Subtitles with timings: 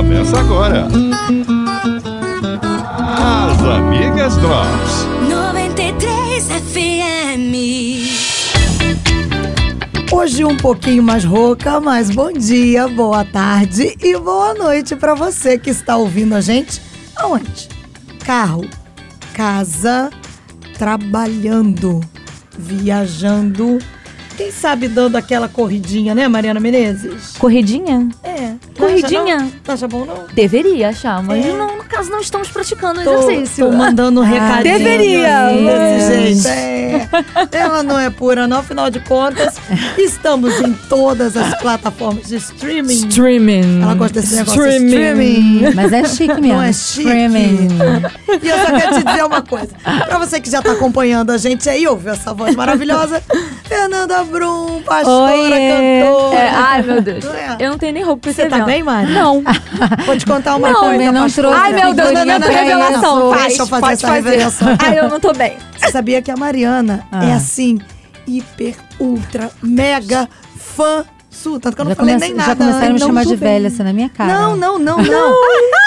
[0.00, 0.88] Começa agora.
[3.18, 5.04] As Amigas Drops.
[5.28, 7.52] 93 FM.
[10.10, 15.58] Hoje um pouquinho mais rouca, mas bom dia, boa tarde e boa noite para você
[15.58, 16.80] que está ouvindo a gente
[17.14, 17.68] aonde?
[18.24, 18.64] Carro,
[19.34, 20.08] casa,
[20.78, 22.00] trabalhando,
[22.58, 23.78] viajando,
[24.34, 27.36] quem sabe dando aquela corridinha, né, Mariana Menezes?
[27.36, 28.08] Corridinha?
[28.24, 28.54] É.
[28.80, 29.36] Corridinha?
[29.66, 30.24] Não, acha bom não?
[30.34, 31.52] Deveria achar, mas É.
[31.52, 33.66] não, no caso não estamos praticando o Tô, exercício.
[33.66, 34.62] tô mandando um recadinho.
[34.78, 35.46] deveria.
[35.46, 36.48] assim, Desse Mas- jeito.
[36.48, 37.08] É.
[37.52, 38.58] Ela não é pura, não.
[38.58, 39.54] Afinal de contas,
[39.96, 42.92] estamos em todas as plataformas de streaming.
[43.08, 43.82] Streaming.
[43.82, 45.72] Ela gosta desse negócio de streaming.
[45.74, 46.48] Mas é chique mesmo.
[46.56, 47.00] Não é chique.
[47.08, 47.68] Streaming.
[48.42, 49.68] E eu só quero te dizer uma coisa.
[50.08, 53.22] Pra você que já tá acompanhando a gente aí, ouviu essa voz maravilhosa,
[53.64, 56.00] Fernanda Brum, pastora, Oiê.
[56.02, 56.36] cantora.
[56.38, 57.24] É, ai, meu Deus.
[57.24, 57.56] Não é?
[57.60, 58.58] Eu não tenho nem roupa pra Você esse tá.
[58.82, 59.12] Mari?
[59.12, 59.42] Não.
[60.06, 62.62] Vou te contar uma Não, coisa, também não trouxe Ai, meu Deus, figurinha Nanana, pra
[62.62, 63.30] revelação.
[63.32, 64.30] Faz, Deixa eu fazer essa fazer.
[64.30, 64.68] revelação.
[64.78, 65.56] Ai, eu não tô bem.
[65.76, 67.24] Você sabia que a Mariana Ah.
[67.24, 67.78] é assim,
[68.26, 71.60] hiper, ultra, mega fã sua?
[71.60, 72.50] Tanto que eu não Já, falei come- nem nada.
[72.50, 74.32] já começaram a me Não chamar de velha assim na minha cara.
[74.32, 75.34] Não, não, não, não.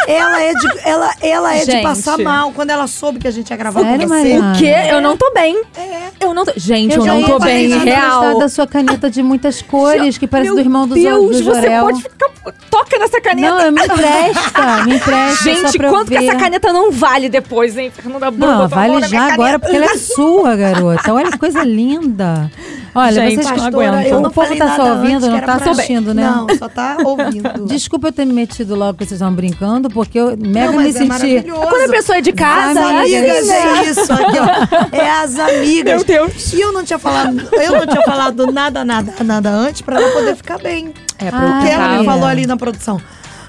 [0.08, 1.84] ela é de, ela, ela é de Gente.
[1.84, 2.52] passar mal.
[2.54, 4.14] Quando ela soube que a gente ia gravar Sério, com você.
[4.16, 4.54] Mariana?
[4.54, 4.74] O quê?
[4.90, 5.62] Eu não tô bem.
[5.78, 6.04] É.
[6.20, 6.54] Eu não tô...
[6.56, 8.22] Gente, Eu eu, já não ia tô falar bem, isso, Eu real.
[8.24, 11.44] gostar da sua caneta de muitas cores, que parece Meu do irmão do, Deus, do
[11.44, 11.84] você Jorel.
[11.86, 12.30] pode ficar...
[12.70, 13.50] Toca nessa caneta.
[13.66, 16.26] Não, me empresta, me empresta só Gente, pra eu quanto que ver.
[16.28, 17.90] essa caneta não vale depois, hein?
[17.94, 19.34] Fernanda Brum, Não, botou a mão vale na minha já caneta.
[19.34, 21.14] agora, porque ela é sua, garota.
[21.14, 22.52] Olha que coisa linda.
[22.94, 24.06] Olha, Gente, vocês não Pastora, aguento.
[24.08, 26.24] eu não O povo falei tá nada só ouvindo, antes, não tá assistindo, né?
[26.24, 27.66] Não, só tá ouvindo.
[27.68, 30.90] Desculpa eu ter me metido logo que vocês estavam brincando, porque eu mega Não, me
[30.90, 31.08] é senti.
[31.08, 31.62] maravilhoso.
[31.62, 34.96] Quando a pessoa é de casa, As é amigas, assim, é isso aqui, ó.
[34.96, 35.96] É as amigas.
[35.96, 36.54] Meu Deus.
[36.54, 40.10] E eu não tinha falado, eu não tinha falado nada, nada, nada antes pra ela
[40.12, 40.94] poder ficar bem.
[41.20, 43.00] É, Ah, Porque ela me falou ali na produção.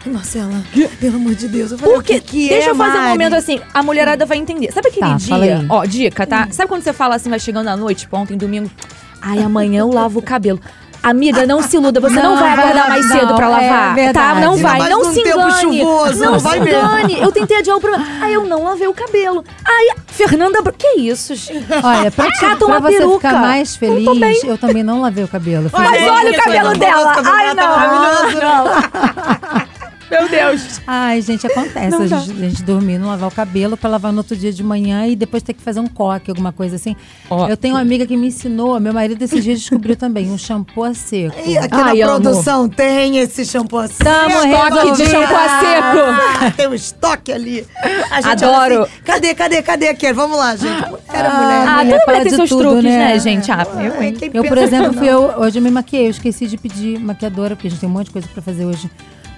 [0.06, 0.52] "Ai, Marcela,
[1.00, 1.72] pelo amor de Deus.
[1.72, 3.08] Eu falei, Porque, o que, que deixa é, eu fazer um Mari?
[3.12, 4.70] momento assim, a mulherada vai entender.
[4.72, 5.64] Sabe aquele Tá, dia?
[5.68, 6.46] Ó, dica, tá?
[6.50, 8.70] Sabe quando você fala assim, vai chegando à noite, tipo, ontem, domingo,
[9.22, 10.60] ai, amanhã eu lavo o cabelo.
[11.04, 13.88] Amiga, não se iluda, você não, Não, vai acordar mais não, cedo pra é lavar,
[13.88, 13.94] tá?
[13.94, 14.40] verdade.
[14.40, 15.78] Não vai, não se tempo engane.
[15.78, 17.20] chuvoso, não não se engane.
[17.20, 18.06] Eu tentei adiar o problema.
[18.22, 19.44] Aí eu não lavei o cabelo.
[19.66, 21.66] Aí, Fernanda, que isso, gente?
[21.82, 23.28] Olha, pra, te, Cata pra uma você peruca.
[23.28, 23.78] ficar mais Não
[24.14, 24.40] feliz, bem.
[24.50, 25.68] eu também não lavei o cabelo.
[25.70, 27.14] Mas é, olha o cabelo dela.
[27.14, 28.38] cabelo Ai, tá maravilhoso.
[28.40, 29.64] não.
[30.10, 30.80] Meu Deus.
[30.86, 31.90] Ai, gente, acontece.
[31.90, 34.52] Não a, gente, a gente dormir, não lavar o cabelo pra lavar no outro dia
[34.52, 36.94] de manhã e depois ter que fazer um coque, alguma coisa assim.
[37.30, 37.48] Ó.
[37.48, 40.84] Eu tenho uma amiga que me ensinou, meu marido esses dias descobriu também, um shampoo
[40.84, 41.36] a seco.
[41.44, 42.20] E aqui Ai, na amo.
[42.20, 44.04] produção tem esse shampoo assim.
[44.04, 46.56] Tamo Estoque de shampoo a seco.
[46.56, 47.66] Tem um estoque ali.
[48.10, 48.82] A gente Adoro.
[48.82, 50.12] assim, cadê, cadê, cadê aqui?
[50.12, 50.94] Vamos lá, gente.
[51.08, 51.66] Era mulher.
[51.66, 52.98] Ah, mulher fala mulher tem de seus tudo, truques, né?
[52.98, 53.50] né, gente?
[53.50, 54.14] Ah, eu, hein?
[54.32, 57.68] Eu, por exemplo, fui eu, hoje eu me maquiei, eu esqueci de pedir maquiadora, porque
[57.68, 58.90] a gente tem um monte de coisa pra fazer hoje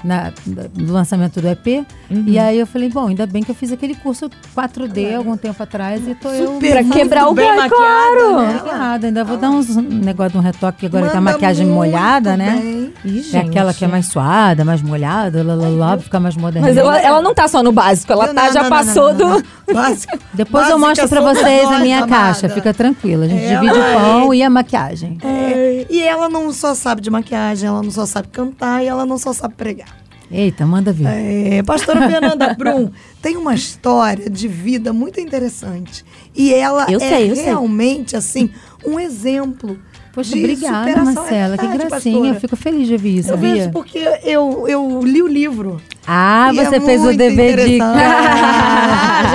[0.04, 0.32] na,
[0.74, 1.84] no lançamento do EP.
[2.10, 2.24] Uhum.
[2.26, 5.60] E aí eu falei, bom, ainda bem que eu fiz aquele curso 4D algum tempo
[5.62, 8.36] atrás e tô eu Super Pra muito quebrar o galho, maquiada, claro.
[8.40, 8.52] né?
[8.62, 9.06] maquiada.
[9.08, 12.36] Ainda vou dar uns um negócio de um retoque que agora tá a maquiagem molhada,
[12.36, 12.58] né?
[12.60, 12.94] bem.
[13.04, 16.36] Ih, É aquela que é mais suada, mais molhada, lá, lá, lá, pra ficar mais
[16.36, 16.66] moderna.
[16.68, 19.12] Mas ela, ela não tá só no básico, ela Não, tá, não, já não, passou
[19.14, 19.74] não, não, do.
[19.74, 20.18] Básico.
[20.34, 22.12] Depois eu Básica mostro pra vocês a nós, minha amada.
[22.12, 23.24] caixa, fica tranquila.
[23.24, 23.94] A gente É, divide ai.
[23.96, 25.18] o pão e a maquiagem.
[25.24, 29.04] É, E ela não só sabe de maquiagem, ela não só sabe cantar e ela
[29.04, 29.88] não só sabe pregar.
[30.31, 31.06] Eita, manda vir.
[31.06, 32.91] É, pastora Fernanda Brum
[33.22, 36.04] tem uma história de vida muito interessante.
[36.34, 37.44] E ela Eu é sei, eu sei.
[37.44, 38.50] realmente, assim,
[38.84, 39.78] um exemplo.
[40.12, 41.14] Poxa, obrigada, superação.
[41.22, 41.54] Marcela.
[41.54, 42.14] É que verdade, gracinha.
[42.16, 42.34] pastora.
[42.37, 43.54] Eu fico feliz de ouvir isso, Eu sabia?
[43.54, 45.81] vejo porque eu, eu li o livro.
[46.06, 47.99] Ah, E é você fez o dever de casa.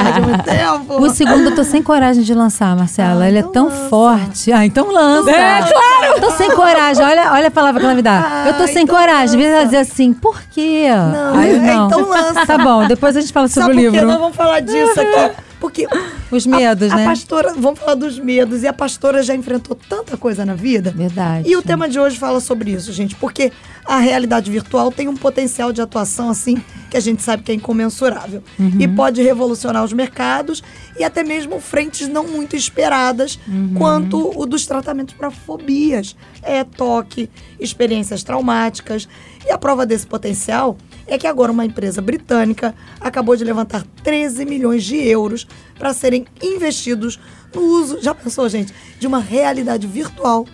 [0.03, 1.01] Já de tempo.
[1.01, 3.25] O segundo eu tô sem coragem de lançar, Marcela.
[3.25, 3.89] Ah, Ele é então tão lança.
[3.89, 4.51] forte.
[4.53, 5.29] Ah, então lança.
[5.31, 6.21] É, claro!
[6.21, 7.03] Tô sem coragem.
[7.05, 8.45] Olha, olha a palavra que ela me dá.
[8.47, 9.37] eu tô Ah, sem então coragem.
[9.37, 9.65] Devia lança.
[9.65, 10.87] dizer assim, por quê?
[11.13, 12.45] Não, Aí, é, então lança.
[12.45, 14.07] Tá bom, depois a gente fala sobre Sabe o por que livro.
[14.11, 15.31] nós vamos falar disso aqui?
[15.61, 15.87] Porque
[16.31, 17.03] Os medos, a, né?
[17.05, 18.63] A pastora, vamos falar dos medos.
[18.63, 20.89] E a pastora já enfrentou tanta coisa na vida.
[20.95, 21.47] Verdade.
[21.47, 23.51] E o tema de hoje fala sobre isso, gente, porque
[23.85, 26.55] a realidade virtual tem um potencial de atuação assim
[26.89, 28.43] que a gente sabe que é incomensurável
[28.79, 30.63] e pode revolucionar os mercados
[30.99, 33.39] e até mesmo frentes não muito esperadas,
[33.77, 37.29] quanto o dos tratamentos para fobias, é toque,
[37.59, 39.07] experiências traumáticas.
[39.45, 40.77] E a prova desse potencial
[41.07, 45.47] é que agora uma empresa britânica acabou de levantar 13 milhões de euros
[45.77, 47.19] para serem investidos
[47.53, 50.45] no uso, já pensou, gente, de uma realidade virtual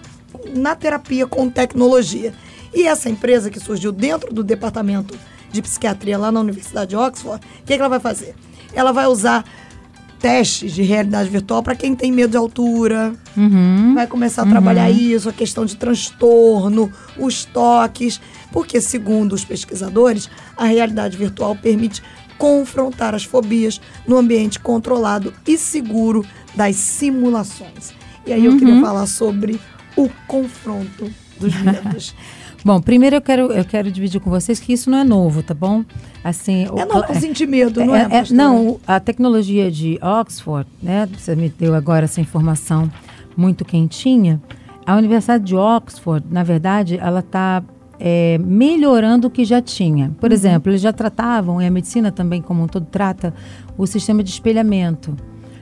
[0.56, 2.34] na terapia com tecnologia.
[2.74, 5.18] E essa empresa que surgiu dentro do departamento
[5.52, 8.36] de psiquiatria lá na Universidade de Oxford, o que, que ela vai fazer?
[8.74, 9.44] Ela vai usar
[10.20, 13.14] testes de realidade virtual para quem tem medo de altura.
[13.36, 13.94] Uhum.
[13.94, 18.20] Vai começar a trabalhar isso, a questão de transtorno, os toques.
[18.52, 22.02] Porque, segundo os pesquisadores, a realidade virtual permite
[22.38, 27.94] confrontar as fobias no ambiente controlado e seguro das simulações.
[28.26, 28.60] E aí eu Uhum.
[28.60, 29.60] queria falar sobre
[29.96, 32.16] o confronto dos medos.
[32.68, 35.54] Bom, primeiro eu quero, eu quero dividir com vocês que isso não é novo, tá
[35.54, 35.86] bom?
[36.22, 38.10] Assim, É não sentir medo, não é?
[38.12, 41.08] É, é, não, a tecnologia de Oxford, né?
[41.18, 42.92] Você me deu agora essa informação
[43.38, 44.42] muito quentinha.
[44.86, 47.64] A Universidade de Oxford, na verdade, ela está
[48.46, 50.12] melhorando o que já tinha.
[50.20, 53.34] Por exemplo, eles já tratavam, e a medicina também, como um todo, trata
[53.78, 55.16] o sistema de espelhamento.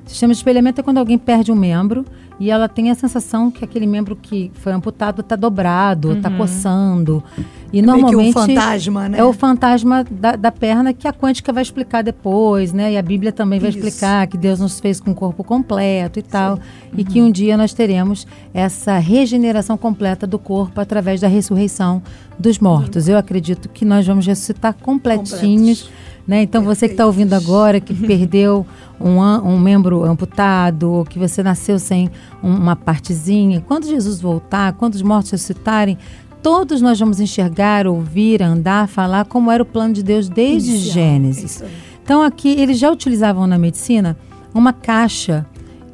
[0.06, 2.06] Sistema de espelhamento é quando alguém perde um membro
[2.40, 7.24] e ela tem a sensação que aquele membro que foi amputado está dobrado, está coçando.
[7.72, 9.20] E É meio que um normalmente fantasma, né?
[9.20, 12.94] é o fantasma da, da perna que a quântica vai explicar depois, né?
[12.94, 13.80] E a Bíblia também vai Isso.
[13.80, 16.60] explicar que Deus nos fez com o corpo completo e tal.
[16.96, 22.02] E que um dia nós teremos essa regeneração completa do corpo através da ressurreição
[22.38, 23.08] dos mortos.
[23.08, 25.84] Eu acredito que nós vamos ressuscitar completinhos.
[25.84, 26.15] Completos.
[26.28, 26.42] Né?
[26.42, 28.66] Então você que está ouvindo agora, que perdeu
[29.00, 32.10] um, um membro amputado, ou que você nasceu sem
[32.44, 35.98] um- uma partezinha, quando Jesus voltar, quando os mortos ressuscitarem,
[36.42, 40.94] todos nós vamos enxergar, ouvir, andar, falar como era o plano de Deus desde Inicial.
[40.94, 41.64] Gênesis.
[42.04, 44.18] Então aqui eles já utilizavam na medicina
[44.54, 45.46] uma caixa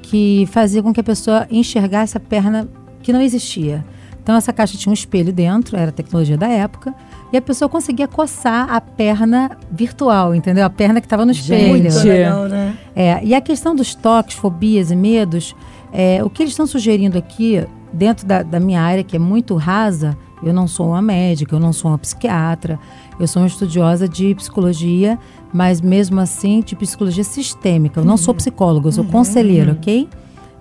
[0.02, 2.68] que fazia com que a pessoa enxergasse a perna
[3.02, 3.84] que não existia.
[4.22, 6.94] Então essa caixa tinha um espelho dentro, era a tecnologia da época,
[7.34, 10.66] e a pessoa conseguia coçar a perna virtual, entendeu?
[10.66, 11.70] A perna que estava no espelho.
[11.70, 12.08] Muito Gente.
[12.08, 12.78] legal, né?
[12.96, 15.56] É, e a questão dos toques, fobias e medos,
[15.92, 19.56] é, o que eles estão sugerindo aqui, dentro da, da minha área, que é muito
[19.56, 22.80] rasa, eu não sou uma médica, eu não sou uma psiquiatra,
[23.20, 25.18] eu sou uma estudiosa de psicologia,
[25.54, 28.00] mas mesmo assim de psicologia sistêmica.
[28.00, 30.08] Eu não sou psicóloga, eu sou conselheira, ok?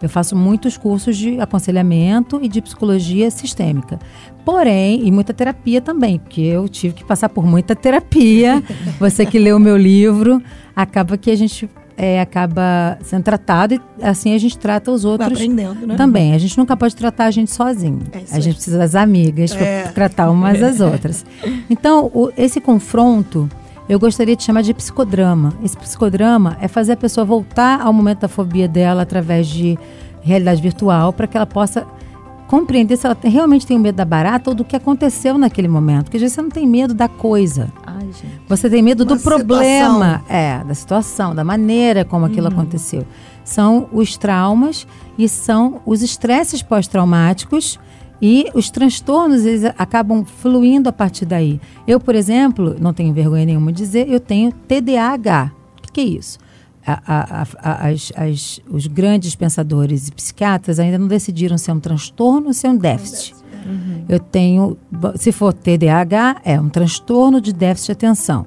[0.02, 3.98] Eu faço muitos cursos de aconselhamento e de psicologia sistêmica.
[4.44, 8.62] Porém, e muita terapia também, porque eu tive que passar por muita terapia.
[8.98, 10.42] Você que leu o meu livro,
[10.74, 15.32] acaba que a gente é, acaba sendo tratado e assim a gente trata os outros
[15.32, 15.96] aprendendo, né?
[15.96, 16.32] também.
[16.34, 18.00] A gente nunca pode tratar a gente sozinho.
[18.12, 19.82] É a gente precisa das amigas É.
[19.82, 21.26] para tratar umas às outras.
[21.68, 23.50] Então, o- esse confronto
[23.90, 25.52] eu gostaria de chamar de psicodrama.
[25.64, 29.76] Esse psicodrama é fazer a pessoa voltar ao momento da fobia dela através de
[30.22, 31.84] realidade virtual para que ela possa
[32.46, 36.04] compreender se ela realmente tem medo da barata ou do que aconteceu naquele momento.
[36.04, 37.68] Porque às vezes você não tem medo da coisa.
[37.84, 38.40] Ai, gente.
[38.48, 43.04] Você tem medo Uma do problema, é, da situação, da maneira como aquilo aconteceu.
[43.42, 44.86] São os traumas
[45.18, 47.76] e são os estresses pós-traumáticos
[48.20, 51.60] e os transtornos eles acabam fluindo a partir daí.
[51.86, 55.52] Eu, por exemplo, não tenho vergonha nenhuma de dizer, eu tenho TDAH.
[55.78, 56.38] O que, que é isso?
[56.86, 61.74] A- a- a- as- as- os grandes pensadores e psiquiatras ainda não decidiram se é
[61.74, 63.34] um transtorno ou se é um déficit.
[64.08, 64.76] Eu tenho,
[65.16, 68.46] se for TDAH, é um transtorno de déficit de atenção.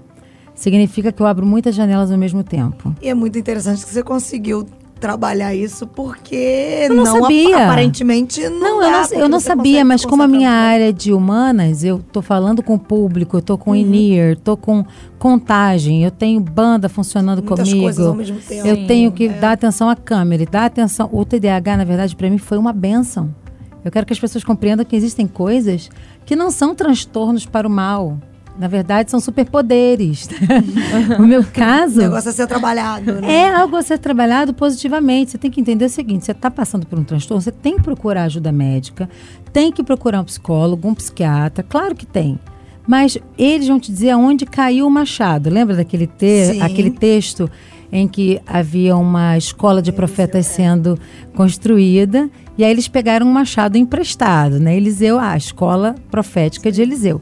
[0.55, 2.95] Significa que eu abro muitas janelas ao mesmo tempo.
[3.01, 4.65] E é muito interessante que você conseguiu
[5.03, 7.65] trabalhar isso, porque Eu não sabia.
[7.65, 11.11] aparentemente não Não, eu não, eu não sabia, mas como a minha área é de
[11.11, 13.59] humanas, eu tô falando com o público, eu tô Uhum.
[13.59, 14.85] com INIR, tô com
[15.19, 17.83] contagem, eu tenho banda funcionando Muitas comigo.
[17.83, 18.65] coisas ao mesmo tempo.
[18.65, 21.09] Eu Sim, tenho que dar atenção à câmera e dar atenção.
[21.11, 23.35] O TDAH, na verdade, para mim foi uma benção.
[23.83, 25.89] Eu quero que as pessoas compreendam que existem coisas
[26.25, 28.17] que não são transtornos para o mal.
[28.57, 30.29] Na verdade, são superpoderes.
[31.19, 31.99] no meu O caso.
[32.01, 33.31] negócio é ser trabalhado, né?
[33.31, 35.31] É algo a ser trabalhado positivamente.
[35.31, 37.83] Você tem que entender o seguinte: você está passando por um transtorno, você tem que
[37.83, 39.09] procurar ajuda médica,
[39.51, 42.39] tem que procurar um psicólogo, um psiquiatra, claro que tem.
[42.87, 45.49] Mas eles vão te dizer aonde caiu o machado.
[45.49, 46.61] Lembra daquele te Sim.
[46.61, 47.49] aquele texto
[47.91, 50.99] em que havia uma escola de profetas sendo
[51.35, 54.75] construída e aí eles pegaram um machado emprestado, né?
[54.75, 57.21] Eliseu, a escola profética de Eliseu.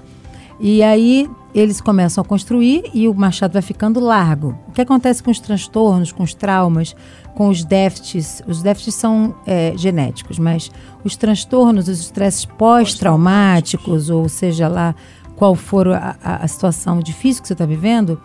[0.64, 4.56] E aí eles começam a construir e o machado vai ficando largo.
[4.68, 6.96] O que acontece com os transtornos, com os traumas,
[7.34, 8.44] com os déficits?
[8.48, 10.70] Os déficits são é, genéticos, mas
[11.04, 14.96] os transtornos, os estresses pós-traumáticos, ou seja lá
[15.36, 18.22] qual for a, a- situação difícil que você está vivendo,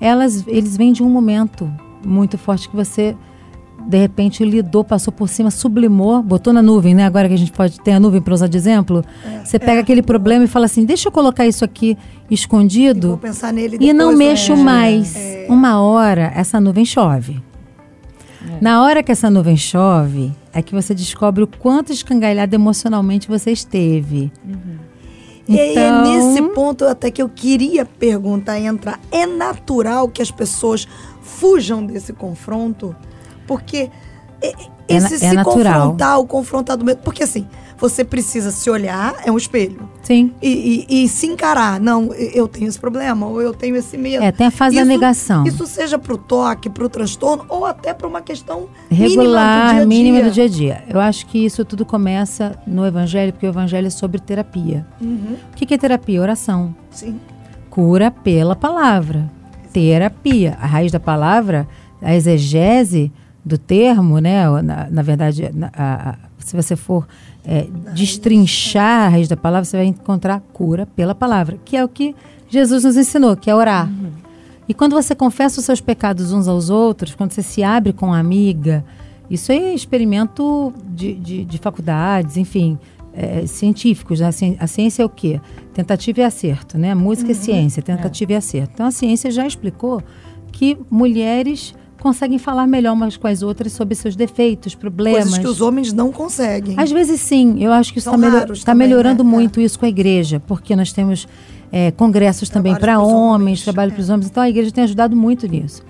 [0.00, 1.70] elas, eles vêm de um momento
[2.06, 3.16] muito forte que você
[3.86, 7.04] de repente lidou, passou por cima, sublimou, botou na nuvem, né?
[7.04, 9.04] Agora que a gente pode ter a nuvem para usar de exemplo,
[9.44, 13.52] você pega aquele problema e fala assim: deixa eu colocar isso aqui Vou escondido pensar
[13.52, 14.62] nele e não depois, mexo né?
[14.62, 15.14] mais.
[15.48, 17.42] Uma hora essa nuvem chove.
[18.60, 23.50] Na hora que essa nuvem chove, é que você descobre o quanto escangalhado emocionalmente você
[23.50, 24.32] esteve.
[25.48, 29.00] E aí é Então- nesse ponto até que eu queria perguntar e entrar.
[29.10, 30.86] É natural que as pessoas
[31.20, 32.94] fujam desse confronto?
[33.50, 33.90] Porque
[34.40, 34.54] é-
[34.88, 35.80] É esse se é natural.
[35.82, 37.00] confrontar, o confrontar do medo.
[37.04, 39.88] Porque assim, você precisa se olhar, é um espelho.
[40.02, 40.32] Sim.
[40.40, 41.80] E, e- e se encarar.
[41.80, 44.22] Não, eu tenho esse problema, ou eu tenho esse medo.
[44.22, 45.44] É, tem a fase da negação.
[45.44, 49.74] Isso seja pro toque, pro transtorno, ou até pra uma questão Regular, mínima do dia
[49.74, 49.86] a dia.
[49.86, 50.84] mínima do dia a dia.
[50.88, 54.86] Eu acho que isso tudo começa no evangelho, porque o evangelho é sobre terapia.
[55.00, 56.20] Uhum, O que é terapia?
[56.20, 56.72] Oração.
[56.90, 57.18] sim.
[57.68, 59.28] Cura pela palavra.
[59.72, 60.56] Terapia.
[60.60, 61.68] A raiz da palavra,
[62.02, 63.12] a exegese
[63.50, 64.44] do termo, né?
[64.62, 67.06] Na, na verdade, na- a- a- se você for
[67.44, 71.88] é, destrinchar a raiz da palavra, você vai encontrar cura pela palavra, que é o
[71.88, 72.14] que
[72.48, 73.88] Jesus nos ensinou, que é orar.
[74.68, 78.06] E quando você confessa os seus pecados uns aos outros, quando você se abre com
[78.06, 78.84] uma amiga,
[79.30, 82.78] isso é experimento de, de, de faculdades, enfim,
[83.12, 84.20] é, científicos.
[84.20, 84.26] Né?
[84.26, 85.40] A ci- A ciência é o quê?
[85.72, 86.94] Tentativa e acerto, né?
[86.94, 88.70] Música é ciência, tentativa e acerto.
[88.74, 90.02] Então a ciência já explicou
[90.52, 95.24] que mulheres conseguem falar melhor umas com as outras sobre seus defeitos, problemas.
[95.24, 96.74] Coisas que os homens não conseguem.
[96.78, 99.30] Às vezes sim, eu acho que isso está raros também, melhorando né?
[99.30, 101.28] muito isso com a igreja, porque nós temos
[101.70, 103.94] é, congressos também para homens, homens, trabalho é.
[103.94, 105.82] para os homens, então a igreja tem ajudado muito nisso.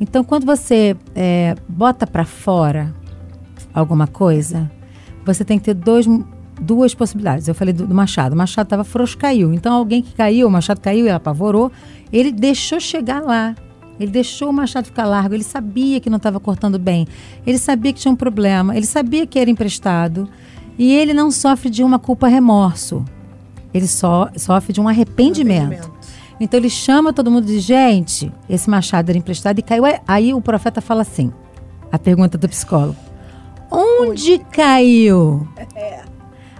[0.00, 2.94] Então, quando você é, bota para fora
[3.74, 4.70] alguma coisa,
[5.24, 6.06] você tem que ter dois,
[6.60, 7.48] duas possibilidades.
[7.48, 8.32] Eu falei do, do Machado.
[8.32, 9.52] O Machado estava frouxo, caiu.
[9.52, 11.72] Então, alguém que caiu, o Machado caiu e ela apavorou,
[12.12, 13.56] ele deixou chegar lá.
[13.98, 15.34] Ele deixou o machado ficar largo.
[15.34, 17.06] Ele sabia que não estava cortando bem.
[17.46, 18.76] Ele sabia que tinha um problema.
[18.76, 20.28] Ele sabia que era emprestado.
[20.78, 23.04] E ele não sofre de uma culpa remorso.
[23.74, 25.72] Ele só sofre de um arrependimento.
[25.72, 25.98] Arrependimento.
[26.40, 29.84] Então ele chama todo mundo e diz: gente, esse machado era emprestado e caiu.
[30.06, 31.32] Aí o profeta fala assim:
[31.90, 32.96] a pergunta do psicólogo:
[33.70, 35.46] onde caiu?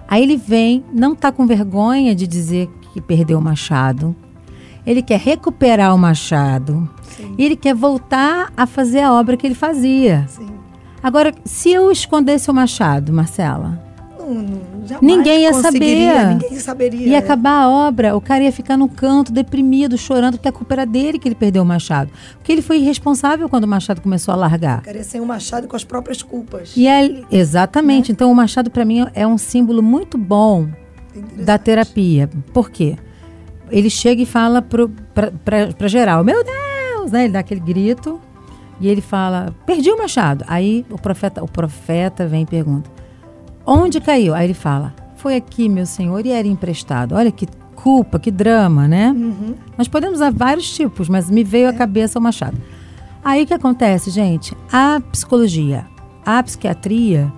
[0.07, 4.15] Aí ele vem, não está com vergonha de dizer que perdeu o machado.
[4.85, 6.89] Ele quer recuperar o machado.
[7.37, 10.25] E ele quer voltar a fazer a obra que ele fazia.
[10.27, 10.49] Sim.
[11.01, 13.81] Agora, se eu escondesse o machado, Marcela,
[14.19, 16.27] Não, Ninguém ia saber.
[16.27, 17.07] Ninguém saberia.
[17.07, 20.75] ia acabar a obra, o cara ia ficar no canto, deprimido, chorando, porque a culpa
[20.75, 22.11] era dele que ele perdeu o machado.
[22.33, 24.79] Porque ele foi irresponsável quando o machado começou a largar.
[24.79, 26.73] Ficaria sem o machado com as próprias culpas.
[26.75, 28.11] E é, exatamente.
[28.11, 30.67] Então, o machado, para mim, é um símbolo muito bom
[31.37, 32.29] da terapia.
[32.53, 32.97] Por quê?
[33.71, 37.11] Ele chega e fala para geral: Meu Deus!
[37.11, 37.25] Né?
[37.25, 38.19] Ele dá aquele grito
[38.79, 40.45] e ele fala: Perdi o machado.
[40.47, 42.89] Aí o profeta, o profeta vem e pergunta:
[43.65, 44.33] Onde caiu?
[44.33, 47.15] Aí ele fala: Foi aqui, meu senhor, e era emprestado.
[47.15, 49.11] Olha que culpa, que drama, né?
[49.15, 49.55] Uhum.
[49.77, 52.57] Nós podemos usar vários tipos, mas me veio à cabeça o machado.
[53.23, 54.55] Aí o que acontece, gente?
[54.71, 55.85] A psicologia,
[56.25, 57.31] a psiquiatria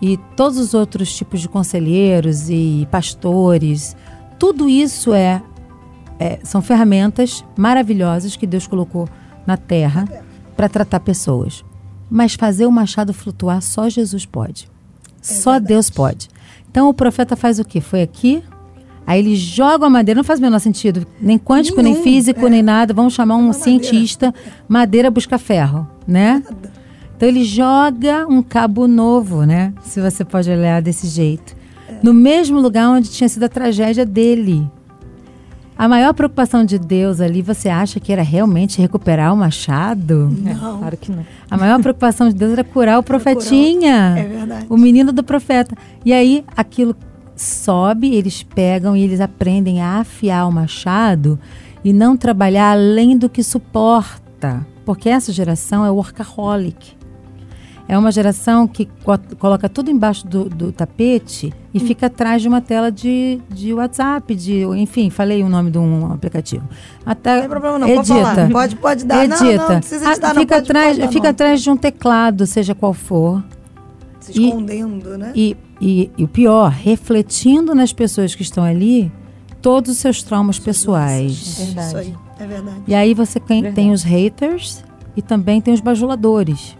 [0.00, 3.96] e todos os outros tipos de conselheiros e pastores,
[4.38, 5.42] tudo isso é,
[6.18, 9.08] é- são ferramentas maravilhosas que Deus colocou
[9.46, 10.06] na Terra
[10.56, 11.64] para tratar pessoas.
[12.10, 14.68] Mas fazer o machado flutuar só Jesus pode.
[15.20, 16.28] Só Deus pode.
[16.70, 17.80] Então o profeta faz o quê?
[17.80, 18.42] Foi aqui,
[19.06, 22.46] aí ele joga a madeira, não faz o menor sentido, nem quântico, nem Nenhum, físico,
[22.46, 22.50] é.
[22.50, 22.94] nem nada.
[22.94, 23.62] Vamos chamar um madeira.
[23.64, 24.34] cientista,
[24.68, 26.42] madeira busca ferro, né?
[27.16, 29.72] Então ele joga um cabo novo, né?
[29.82, 31.56] Se você pode olhar desse jeito.
[32.02, 34.70] No mesmo lugar onde tinha sido a tragédia dele.
[35.78, 40.28] A maior preocupação de Deus ali, você acha que era realmente recuperar o machado?
[40.36, 40.78] Não.
[40.78, 41.24] Claro que não.
[41.48, 44.16] A maior preocupação de Deus era curar o profetinha.
[44.18, 44.66] É verdade.
[44.68, 45.76] O menino do profeta.
[46.04, 46.96] E aí aquilo
[47.36, 51.38] sobe, eles pegam e eles aprendem a afiar o machado
[51.84, 54.66] e não trabalhar além do que suporta.
[54.84, 56.97] Porque essa geração é workaholic.
[57.88, 62.46] É uma geração que co- coloca tudo embaixo do, do tapete e fica atrás de
[62.48, 66.68] uma tela de, de WhatsApp, de, enfim, falei o nome de um aplicativo.
[67.06, 68.04] Até Não tem problema não, edita.
[68.04, 68.50] pode falar.
[68.50, 69.26] Pode, pode dar.
[69.26, 69.62] Não, Edita.
[69.62, 70.40] não, não precisa Ah, editar, não.
[70.42, 73.42] fica Pode- atrás, pode dar fica atrás de um teclado, seja qual for.
[74.20, 75.32] Se e- escondendo, né?
[75.34, 79.10] E, e, e o pior, refletindo nas pessoas que estão ali
[79.62, 81.56] todos os seus traumas pessoais.
[81.58, 81.86] Verdade.
[81.88, 82.76] Isso aí, é verdade.
[82.86, 83.74] E aí você tem, Verdade.
[83.82, 84.84] tem os haters
[85.16, 86.76] e também tem os bajuladores.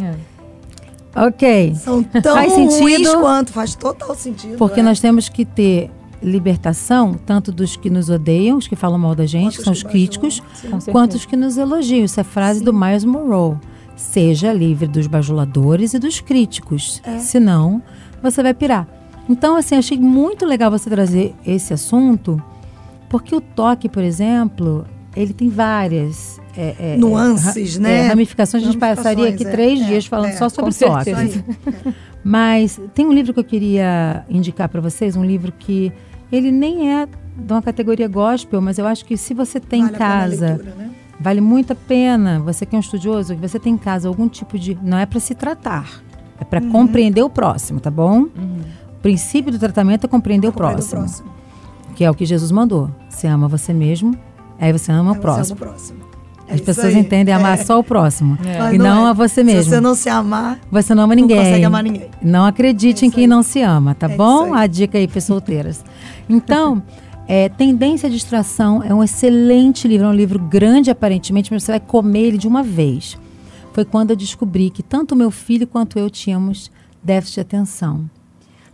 [0.00, 0.14] É.
[1.14, 1.74] Ok.
[1.74, 3.20] São tão Faz ruins sentido?
[3.20, 4.56] quanto, faz total sentido.
[4.56, 4.82] Porque é.
[4.82, 5.90] nós temos que ter
[6.22, 9.82] libertação, tanto dos que nos odeiam, os que falam mal da gente, que são os
[9.82, 10.92] críticos, sim.
[10.92, 12.04] Quanto os que nos elogiam.
[12.04, 13.56] Isso é frase do Miles Monroe.
[13.96, 17.00] Seja livre dos bajuladores e dos críticos.
[17.04, 17.18] É.
[17.18, 17.82] Senão,
[18.22, 18.86] você vai pirar.
[19.28, 22.42] Então, assim, achei muito legal você trazer esse assunto,
[23.08, 27.98] porque o toque, por exemplo, ele tem várias é, é, Nuances, é, né?
[28.04, 28.62] é, ramificações.
[28.62, 31.04] A gente passaria aqui três dias falando só sobre toque.
[31.04, 31.44] certeza.
[32.24, 35.92] Mas tem um livro que eu queria indicar para vocês, um livro que
[36.30, 39.94] ele nem é de uma categoria gospel, mas eu acho que se você tem Vale
[39.94, 40.90] em casa, leitura, né?
[41.18, 44.28] vale muito a pena, você que é um estudioso, que você tem em casa algum
[44.28, 46.02] tipo de, não é para se tratar,
[46.38, 46.70] é para Uhum.
[46.70, 48.26] compreender o próximo, tá bom?
[49.00, 51.32] princípio do tratamento é compreender o Compreendo próximo,
[51.96, 52.90] que é o que Jesus mandou.
[53.08, 54.14] Você ama você mesmo,
[54.58, 55.44] aí você ama o Aí você próximo.
[55.46, 55.98] ama o próximo.
[56.50, 56.98] É As pessoas aí.
[56.98, 57.62] entendem amar É.
[57.64, 59.10] só o próximo Mas e não é.
[59.10, 59.70] a você Se mesmo.
[59.70, 61.36] você não se amar, Você não ama Não ninguém.
[61.38, 62.08] consegue amar ninguém.
[62.20, 63.28] Não acredite É em quem aí.
[63.28, 64.52] não se ama, tá É bom?
[64.54, 65.84] A dica aí para solteiras.
[66.28, 66.82] Então,
[67.28, 71.72] é, Tendência à Distração é um excelente livro, é um livro grande aparentemente, mas você
[71.72, 73.16] vai comer ele de uma vez.
[73.72, 76.70] Foi quando eu descobri que tanto meu filho quanto eu tínhamos
[77.02, 78.10] déficit de atenção.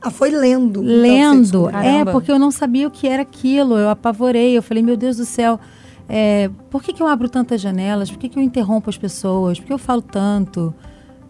[0.00, 0.80] ah, foi lendo.
[0.80, 1.42] então, você Lendo.
[1.42, 1.80] descobriu.
[1.80, 3.76] É, porque eu não sabia o que era aquilo.
[3.76, 4.56] Eu apavorei.
[4.56, 5.58] Eu falei, meu Deus do céu,
[6.08, 8.10] é, por que, que eu abro tantas janelas?
[8.10, 9.58] Por que, que eu interrompo as pessoas?
[9.58, 10.74] Por que eu falo tanto?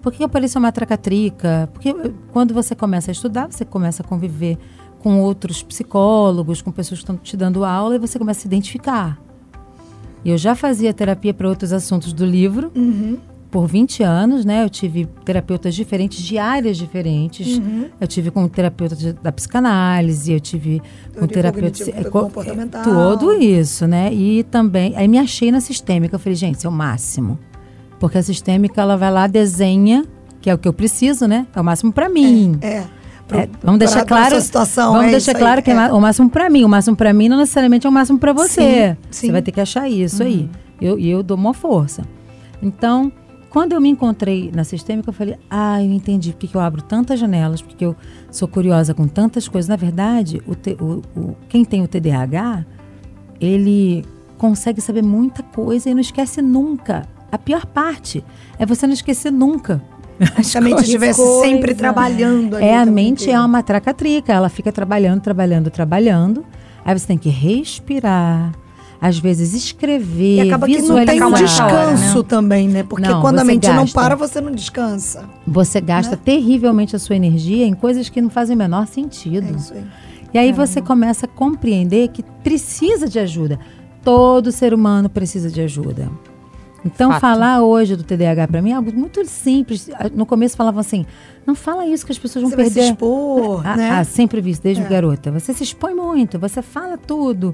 [0.02, 1.68] Por que, eu pareço uma tracatrica?
[1.72, 4.56] Porque eh, quando você começa a estudar, você começa a conviver
[5.00, 8.46] com outros psicólogos, com pessoas que estão te dando aula e você começa a se
[8.46, 9.18] identificar.
[10.24, 13.18] Eu já fazia terapia para outros assuntos do livro Uhum.
[13.50, 14.62] Por 20 anos, né?
[14.64, 17.58] Eu tive terapeutas diferentes, de áreas diferentes.
[17.58, 17.86] Uhum.
[18.00, 20.80] Eu tive com terapeuta de- da psicanálise, eu tive
[21.14, 22.82] com Teoria terapeuta cognitivo é, co- comportamental.
[22.82, 24.12] é, tudo isso, né?
[24.12, 27.38] E também, aí me achei na sistêmica, eu falei, gente, isso é o máximo.
[27.98, 30.04] Porque a sistêmica ela vai lá desenha,
[30.40, 31.46] que é o que eu preciso, né?
[31.54, 32.58] É o máximo para mim.
[32.60, 32.84] É.
[33.26, 35.74] Pro- É, vamos deixar claro, situação, vamos é deixar isso aí, claro que é.
[35.74, 35.92] é.
[35.92, 38.50] o máximo para mim, o máximo para mim não necessariamente é o máximo para você.
[38.60, 38.90] Sim, sim.
[38.90, 38.96] Uhum.
[39.10, 40.48] Você vai ter que achar isso aí.
[40.80, 42.02] Eu- E eu, dou uma força.
[42.62, 43.10] Então,
[43.56, 46.82] quando eu me encontrei na sistêmica, eu falei: "Ah, eu entendi porque que eu abro
[46.82, 47.96] tantas janelas, porque eu
[48.30, 49.66] sou curiosa com tantas coisas".
[49.66, 52.66] Na verdade, o, T- o- o- quem tem o TDAH,
[53.40, 54.04] ele
[54.36, 57.06] consegue saber muita coisa e não esquece nunca.
[57.32, 58.22] A pior parte
[58.58, 59.82] é você não esquecer nunca.
[60.44, 62.58] Se a mente estivesse sempre trabalhando.
[62.58, 63.42] É, a mente é inteiro.
[63.46, 64.34] uma tracatrica.
[64.34, 66.44] Ela fica trabalhando, trabalhando, trabalhando.
[66.84, 68.52] Aí você tem que respirar,
[69.00, 71.38] às vezes escrever, E acaba que não tem um visualizar.
[71.68, 72.82] descanso também, né?
[72.82, 74.00] Porque Não, quando a você mente não gasta.
[74.00, 75.24] para, você não descansa.
[75.46, 79.56] Você gasta terrivelmente a sua energia em coisas que não fazem o menor É sentido.
[79.56, 79.84] isso aí.
[80.34, 83.58] E aí você começa a compreender que precisa de ajuda.
[84.04, 86.10] Todo ser humano precisa de ajuda.
[86.84, 87.20] Então, Fato.
[87.20, 89.88] falar hoje do TDAH para mim é algo muito simples.
[90.14, 91.04] No começo falavam assim:
[91.44, 92.90] não fala isso que as pessoas vão Você vai se perder.
[92.92, 93.90] expor, Ah, né?
[93.90, 94.86] ah, sempre vi isso, desde É.
[94.88, 95.32] garota.
[95.32, 97.52] Você se expõe muito, você fala tudo.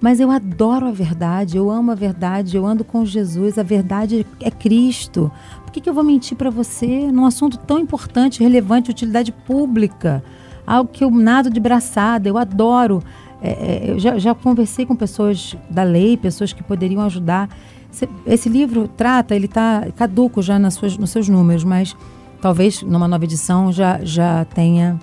[0.00, 4.26] Mas eu adoro a verdade, eu amo a verdade, eu ando com Jesus, a verdade
[4.40, 5.30] é Cristo.
[5.64, 10.22] Por que, que eu vou mentir para você num assunto tão importante, relevante, utilidade pública?
[10.66, 13.02] Algo que eu nado de braçada, eu adoro.
[13.42, 17.48] É, é, eu já, já conversei com pessoas da lei, pessoas que poderiam ajudar.
[17.92, 21.96] Esse, esse livro trata, ele está caduco já nas suas, nos seus números, mas
[22.40, 24.98] talvez numa nova edição já, já tenha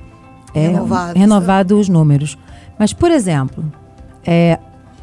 [0.53, 2.37] é, Renovado, renovado os números.
[2.77, 3.63] Mas, por exemplo,
[4.25, 4.59] é,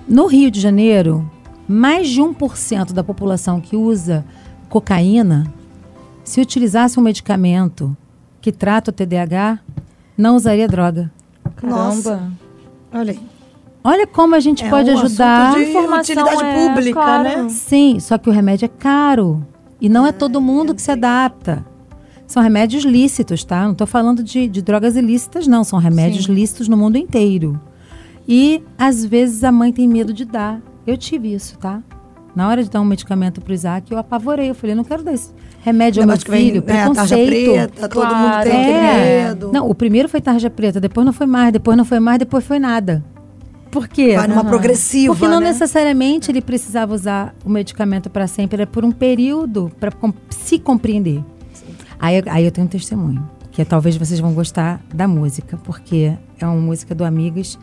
[0.08, 1.28] no Rio de Janeiro,
[1.66, 4.24] mais de 1% da população que usa
[4.68, 5.52] cocaína,
[6.24, 7.96] se utilizasse um medicamento
[8.40, 9.58] que trata o TDAH,
[10.16, 11.10] não usaria droga.
[11.62, 12.10] Nossa.
[12.16, 12.32] Caramba.
[12.92, 13.20] Olha aí.
[13.84, 15.50] Olha como a gente É pode um ajudar.
[15.50, 17.22] assunto de Informação utilidade é, pública, claro.
[17.44, 17.48] né?
[17.48, 19.46] Sim, só que o remédio é caro.
[19.80, 21.64] E não é todo mundo que se adapta.
[22.26, 23.62] São remédios lícitos, tá?
[23.64, 25.64] Não estou falando de, de drogas ilícitas, não.
[25.64, 26.34] São remédios Sim.
[26.34, 27.58] lícitos no mundo inteiro.
[28.28, 30.60] E, às vezes, a mãe tem medo de dar.
[30.86, 31.82] Eu tive isso, tá?
[32.36, 34.50] Na hora de dar um medicamento pro Isaac, eu apavorei.
[34.50, 35.30] Eu falei, não quero dar esse
[35.62, 36.64] remédio ao meu que vem, filho.
[36.64, 37.52] né, a tarja preconceito.
[37.72, 39.24] preta, todo mundo tem É.
[39.28, 39.50] medo.
[39.52, 42.44] Não, o primeiro foi tarja preta, depois não foi mais, depois não foi mais, depois
[42.44, 43.02] foi nada.
[43.70, 44.14] Por quê?
[44.16, 45.48] Vai numa progressiva, Porque não né?
[45.48, 49.92] necessariamente ele precisava usar o medicamento para sempre, era por um período, para
[50.30, 51.22] se compreender.
[51.98, 56.46] Aí, aí eu tenho um testemunho, que talvez vocês vão gostar da música, porque é
[56.46, 57.58] uma música do Amigas.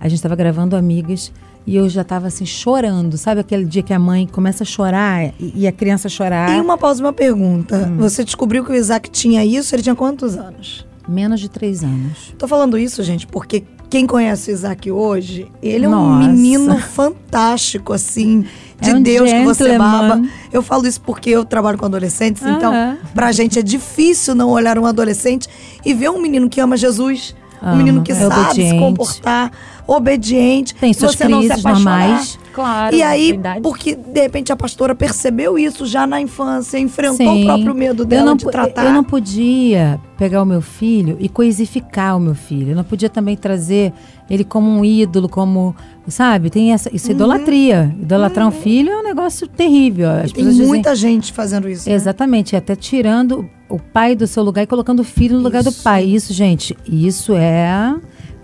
[0.00, 1.32] A gente estava gravando Amigas
[1.66, 3.16] e eu já estava assim chorando.
[3.16, 6.56] Sabe aquele dia que a mãe começa a chorar e, e a criança chorar?
[6.56, 7.88] E uma pausa, uma pergunta.
[7.90, 7.96] Hum.
[7.98, 10.86] Você descobriu que o Isaac tinha isso, ele tinha quantos anos?
[11.08, 12.34] Menos de três anos.
[12.38, 16.26] Tô falando isso, gente, porque quem conhece o Isaac hoje, ele é um Nossa.
[16.28, 18.44] menino fantástico, assim,
[18.80, 20.08] de É um Deus que você gentleman.
[20.08, 20.28] baba.
[20.52, 22.98] Eu falo isso porque eu trabalho com adolescentes, então, Aham.
[23.14, 25.48] pra gente é difícil não olhar um adolescente
[25.84, 28.78] e ver um menino que ama Jesus, um menino que é sabe se obediente.
[28.80, 29.52] comportar,
[29.86, 30.74] obediente.
[30.74, 31.98] Tem suas você não se crises apaixonar.
[32.08, 32.38] normais.
[32.52, 32.96] Claro.
[32.96, 33.60] E aí, verdade.
[33.60, 37.42] porque de repente a pastora percebeu isso já na infância, enfrentou Sim.
[37.42, 38.84] o próprio medo Eu dela não, de tratar.
[38.86, 42.70] eu não podia pegar o meu filho e coisificar o meu filho.
[42.70, 43.92] Eu não podia também trazer
[44.30, 45.74] ele como um ídolo, como.
[46.08, 46.48] Sabe?
[46.50, 46.88] Tem essa.
[46.94, 47.16] Isso é Uhum.
[47.16, 47.94] idolatria.
[48.00, 50.08] Idolatrar um filho é um negócio terrível.
[50.08, 51.88] As Tem pessoas dizem- muita gente fazendo isso.
[51.88, 51.94] né?
[51.94, 55.72] Exatamente, até tirando o pai do seu lugar e colocando o filho no lugar do
[55.72, 56.04] pai.
[56.04, 57.94] Isso, gente, isso é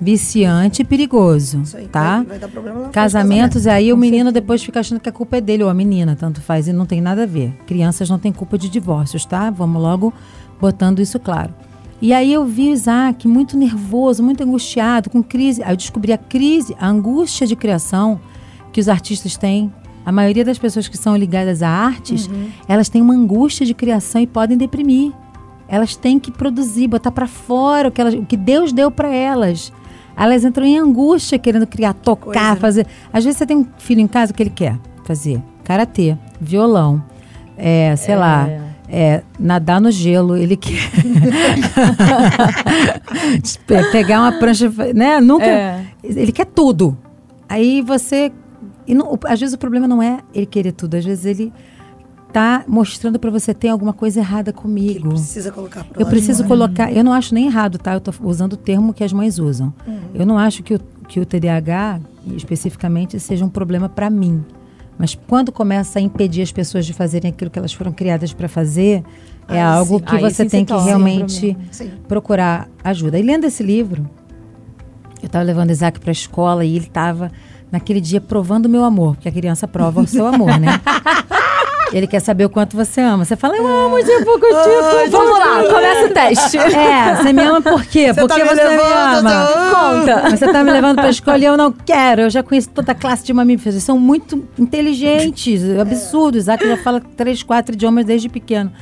[0.02, 2.16] viciante e perigoso, Isso aí, tá?
[2.18, 3.76] vai- vai dar problema lá do Casamentos, casamento.
[3.78, 6.40] aí o menino depois fica achando que a culpa é dele, ou a menina, tanto
[6.40, 7.52] faz, e não tem nada a ver.
[7.66, 9.48] Crianças não têm culpa de divórcios, tá?
[9.50, 10.12] Vamos logo
[10.60, 11.54] botando isso claro.
[12.00, 15.62] E aí eu vi o Isaac muito nervoso, muito angustiado, com crise.
[15.62, 18.20] Aí eu descobri a crise, a angústia de criação
[18.72, 19.72] que os artistas têm.
[20.04, 22.28] A maioria das pessoas que são ligadas a artes,
[22.66, 25.12] elas têm uma angústia de criação e podem deprimir.
[25.68, 29.14] Elas têm que produzir, botar para fora o que, elas, o que Deus deu para
[29.14, 29.72] elas.
[30.16, 32.60] Elas entram em angústia querendo criar, tocar, né?
[32.60, 32.86] fazer.
[33.12, 37.02] Às vezes você tem um filho em casa que ele quer fazer karatê, violão,
[37.56, 38.48] é, sei lá,
[38.88, 40.72] é, nadar no gelo, ele quer
[43.66, 45.20] Pe- pegar uma prancha, né?
[45.20, 45.44] Nunca.
[45.46, 45.84] É.
[46.02, 46.96] Ele quer tudo.
[47.48, 48.32] Aí você.
[48.88, 51.52] não- às vezes o problema não é ele querer tudo, às vezes ele
[52.32, 55.10] tá mostrando para você tem alguma coisa errada comigo.
[55.10, 56.92] Precisa colocar pra Eu preciso colocar.
[56.92, 57.94] Eu não acho nem errado, tá?
[57.94, 59.72] Eu tô usando o termo que as mães usam.
[60.14, 62.00] Eu não acho que o, que o TDAH,
[62.34, 64.44] especificamente, seja um problema para mim.
[64.98, 68.48] Mas quando começa a impedir as pessoas de fazerem aquilo que elas foram criadas para
[68.48, 69.02] fazer,
[69.48, 70.04] é algo sim.
[70.04, 71.56] que você tem que realmente.
[71.70, 71.90] Sim.
[72.08, 73.18] procurar ajuda.
[73.18, 74.08] E lendo esse livro,
[75.20, 77.30] eu estava levando o Isaac para a escola e ele estava
[77.70, 80.68] naquele dia provando o meu amor, porque a criança prova o seu amor, né?
[81.92, 83.24] Ele quer saber o quanto você ama.
[83.24, 85.10] Você fala, eu amo, tipo, tipo.
[85.10, 86.58] Vamos lá, começa o teste.
[86.72, 88.12] É, você me ama por quê?
[88.12, 89.30] Você Porque tá me você me levando, ama.
[89.30, 90.00] te amo.
[90.00, 90.30] Conta.
[90.30, 92.22] Você tá me levando pra escola e eu não quero.
[92.22, 93.74] Eu já conheço toda a classe de mamíferos.
[93.74, 96.42] Eles são muito inteligentes, absurdos.
[96.42, 98.72] Isaac já fala três, quatro idiomas desde pequeno.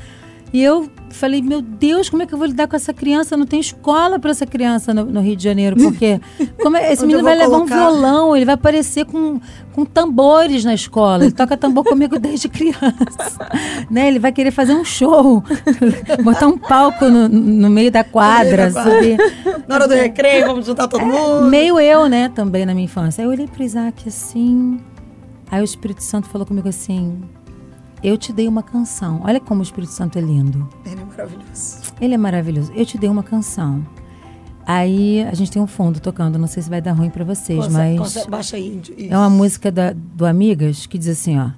[0.52, 3.36] E eu falei, meu Deus, como é que eu vou lidar com essa criança?
[3.36, 5.76] Não tem escola para essa criança no, no Rio de Janeiro.
[5.80, 6.20] Porque
[6.60, 7.74] como é- esse menino vai levar colocar?
[7.74, 9.40] um violão, ele vai aparecer com,
[9.72, 11.24] com tambores na escola.
[11.24, 13.48] Ele toca tambor comigo desde criança.
[13.88, 14.08] né?
[14.08, 15.42] Ele vai querer fazer um show,
[16.24, 19.18] botar um palco no, no meio da quadra, subir.
[19.68, 21.46] Na hora do recreio, vamos juntar todo mundo.
[21.46, 23.22] Meio eu, né, também na minha infância.
[23.22, 24.80] Aí eu olhei pro Isaac assim.
[25.48, 27.20] Aí o Espírito Santo falou comigo assim:
[28.02, 29.20] Eu te dei uma canção.
[29.24, 30.68] Olha como o Espírito Santo é lindo.
[30.86, 31.80] Ele é maravilhoso.
[32.00, 32.72] Ele é maravilhoso.
[32.74, 33.84] Eu te dei uma canção.
[34.66, 36.38] Aí a gente tem um fundo tocando.
[36.38, 38.26] Não sei se vai dar ruim pra vocês, mas.
[38.26, 38.80] baixa aí.
[38.96, 39.12] isso.
[39.12, 41.50] É uma música da- do Amigas que diz assim, ó.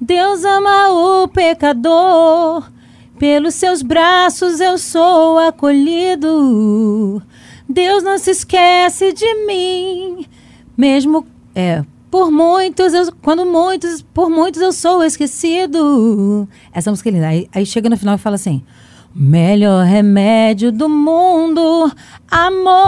[0.00, 2.70] Deus ama o pecador,
[3.18, 7.22] pelos seus braços eu sou acolhido.
[7.68, 10.26] Deus não se esquece de mim,
[10.76, 11.82] mesmo é
[12.14, 16.48] por muitos, eu, quando muitos, por muitos eu sou esquecido.
[16.72, 17.26] Essa música é linda.
[17.26, 18.62] Aí, aí chega no final e fala assim:
[19.12, 21.90] Melhor remédio do mundo,
[22.30, 22.84] amor.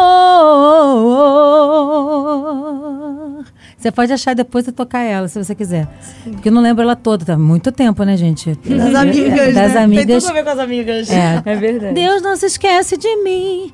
[3.76, 5.88] Você pode achar depois e tocar ela, se você quiser.
[6.22, 8.54] Porque eu não lembro ela toda, tá muito tempo, né, gente?
[8.54, 9.82] Das amigas, Das né?
[9.82, 10.06] amigas.
[10.06, 11.10] Tem tudo a ver com as amigas.
[11.10, 11.42] É.
[11.44, 11.94] É verdade.
[11.94, 13.72] Deus não se esquece de mim.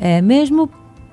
[0.00, 0.68] É mesmo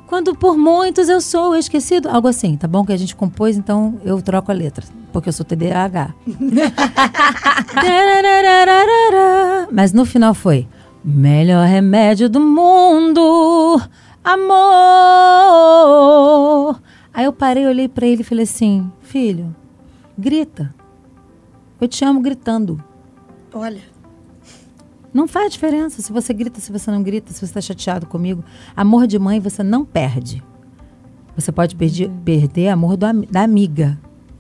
[0.07, 2.09] quando por muitos eu sou esquecido.
[2.09, 2.83] Algo assim, tá bom?
[2.85, 4.83] Que a gente compôs, então eu troco a letra.
[5.11, 6.13] Porque eu sou TDAH.
[9.71, 10.67] Mas no final foi:
[11.03, 13.81] Melhor remédio do mundo,
[14.23, 14.49] amor.
[17.13, 19.55] Aí eu parei, olhei pra ele e falei assim: Filho,
[20.17, 20.73] grita.
[21.79, 22.83] Eu te amo gritando.
[23.53, 23.81] Olha,
[25.13, 28.43] Não faz diferença se você grita, se você não grita, se você está chateado comigo.
[28.75, 30.43] Amor de mãe você não perde.
[31.35, 33.97] Você pode perder, perder amor do da amiga.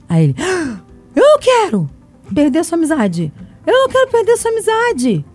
[0.09, 0.79] Aí ele, "Ah,
[1.15, 1.89] eu não quero
[2.33, 3.31] perder sua amizade.
[3.65, 5.25] Eu não quero perder sua amizade.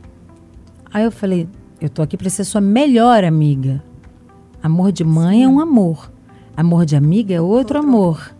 [0.92, 1.48] Aí eu falei,
[1.80, 3.82] eu tô aqui para ser sua melhor amiga.
[4.62, 6.12] Amor de mãe é um amor.
[6.56, 8.34] Amor de amiga é outro amor.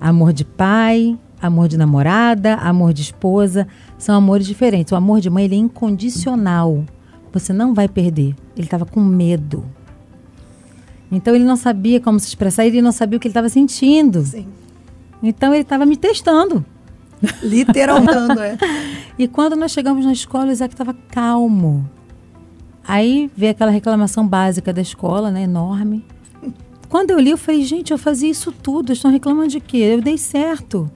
[0.00, 3.66] Amor de pai, amor de namorada, amor de esposa,
[3.98, 4.92] são amores diferentes.
[4.92, 6.84] O amor de mãe ele é incondicional.
[7.32, 8.34] Você não vai perder.
[8.56, 9.64] Ele estava com medo.
[11.10, 14.24] Então ele não sabia como se expressar, ele não sabia o que ele estava sentindo.
[14.24, 14.46] sim.
[15.22, 16.64] Então ele estava me testando.
[17.42, 18.58] Literalmente, é.
[19.18, 21.88] E quando nós chegamos na escola, o Isaac estava calmo.
[22.86, 25.42] Aí veio aquela reclamação básica da escola, né?
[25.42, 26.04] Enorme.
[26.88, 28.92] Quando eu li, eu falei, gente, eu fazia isso tudo.
[28.92, 29.78] Estão reclamando de quê?
[29.78, 30.90] Eu dei certo.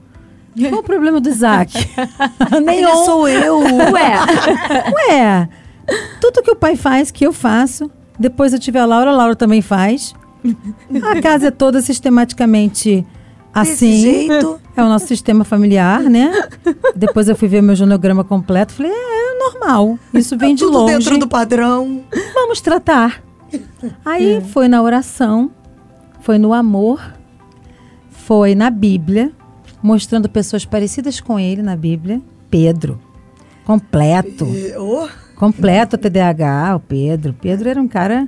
[0.69, 1.73] Qual o problema do Isaac?
[2.67, 3.59] Ele sou eu.
[3.59, 4.13] Ué,
[5.09, 5.49] ué,
[6.19, 7.89] tudo que o pai faz, que eu faço.
[8.19, 10.13] Depois eu tive a Laura, a Laura também faz.
[11.03, 13.05] A casa é toda sistematicamente
[13.53, 14.01] Desse assim.
[14.01, 14.59] jeito.
[14.75, 16.31] É o nosso sistema familiar, né?
[16.95, 18.73] Depois eu fui ver meu jonograma completo.
[18.73, 18.95] Falei, é,
[19.35, 19.99] é normal.
[20.13, 20.93] Isso vem de Tudo longe.
[20.97, 22.03] dentro do padrão.
[22.33, 23.21] Vamos tratar.
[24.05, 25.51] Aí foi na oração,
[26.21, 27.01] foi no amor,
[28.09, 29.31] foi na Bíblia,
[29.81, 32.21] mostrando pessoas parecidas com ele na Bíblia.
[32.49, 32.99] Pedro,
[33.65, 34.47] completo.
[34.77, 37.33] Oh, Completo TDAH, o Pedro.
[37.41, 38.27] Pedro era um cara.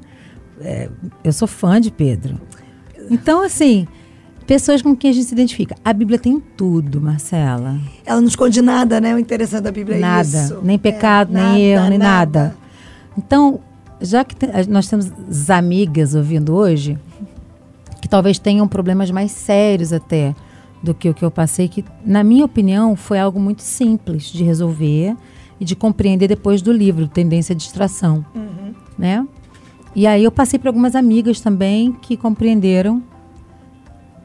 [0.61, 0.89] é,
[1.23, 2.39] eu sou fã de Pedro.
[3.11, 3.87] Então, assim,
[4.47, 5.75] pessoas com quem a gente se identifica.
[5.85, 7.77] A Bíblia tem tudo, Marcela.
[8.05, 9.13] ela não esconde nada, né?
[9.13, 10.23] O interessante da Bíblia é nada.
[10.23, 10.59] isso.
[10.63, 12.55] Nem pecado, É, nem erro, nem nada.
[13.17, 13.59] Então,
[14.01, 16.97] já que te- nós temos as amigas ouvindo hoje,
[18.01, 20.33] que talvez tenham problemas mais sérios até
[20.83, 24.43] do que o que eu passei, que, na minha opinião, foi algo muito simples de
[24.43, 25.15] resolver
[25.59, 28.25] e de compreender depois do livro, Tendência à Distração.
[28.97, 29.25] Né?
[29.95, 33.01] E aí eu passei por algumas amigas também que compreenderam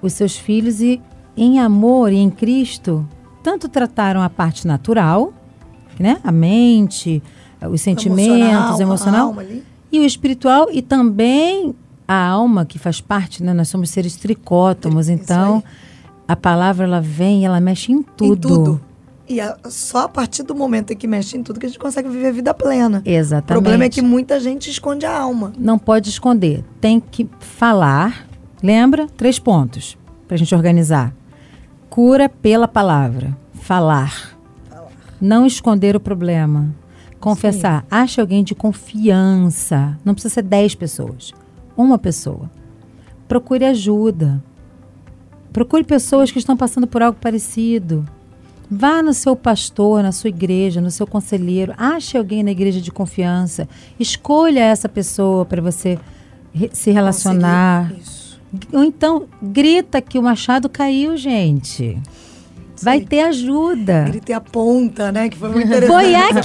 [0.03, 1.01] os seus filhos e,
[1.37, 3.07] em amor e em Cristo,
[3.43, 5.33] tanto trataram a parte natural,
[5.99, 6.19] né?
[6.25, 7.23] a mente,
[7.71, 9.63] os sentimentos, emocional, ali.
[9.93, 11.73] e o espiritual e também
[12.07, 13.53] a alma que faz parte, né?
[13.53, 15.63] Nós somos seres tricótomos, Isso então.
[16.29, 18.33] A palavra ela vem, e ela mexe em tudo.
[18.35, 18.81] Em tudo.
[19.29, 21.79] E a- só a partir do momento em que mexe em tudo que a gente
[21.79, 23.03] consegue viver a vida plena.
[23.05, 23.47] O Exatamente.
[23.63, 25.53] problema é que muita gente esconde a alma.
[25.59, 28.27] não pode esconder, tem que falar.
[28.63, 29.07] Lembra?
[29.17, 31.13] Três pontos para a gente organizar.
[31.91, 34.37] Cura pela palavra, falar.
[35.21, 36.69] Não esconder o problema.
[37.21, 37.85] Confessar.
[37.91, 39.99] Ache alguém de confiança.
[40.05, 41.33] Não precisa ser dez pessoas.
[41.77, 42.49] Uma pessoa.
[43.27, 44.43] Procure ajuda.
[45.53, 48.07] Procure pessoas que estão passando por algo parecido.
[48.71, 51.73] Vá no seu pastor, na sua igreja, no seu conselheiro.
[51.77, 53.67] Ache alguém na igreja de confiança.
[53.99, 55.99] Escolha essa pessoa para você
[56.53, 57.91] re- se relacionar.
[58.73, 61.99] Ou então, grita que o machado caiu, gente.
[62.83, 63.05] Vai aí.
[63.07, 64.05] ter ajuda.
[64.05, 65.29] Gritei a ponta, né?
[65.29, 65.91] Que foi muito interessante.
[65.91, 66.39] Foi aqui,